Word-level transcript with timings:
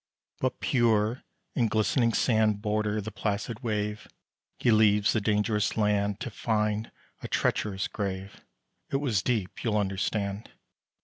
But 0.39 0.59
pure 0.61 1.21
and 1.55 1.69
glistening 1.69 2.11
sand 2.13 2.59
Border 2.59 3.01
the 3.01 3.11
placid 3.11 3.59
wave; 3.59 4.07
He 4.57 4.71
leaves 4.71 5.13
the 5.13 5.21
dangerous 5.21 5.77
land, 5.77 6.19
To 6.21 6.31
find 6.31 6.91
a 7.21 7.27
treacherous 7.27 7.87
grave: 7.87 8.43
It 8.89 8.97
was 8.97 9.21
deep, 9.21 9.63
you'll 9.63 9.77
understand. 9.77 10.49